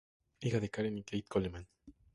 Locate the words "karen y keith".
0.71-1.27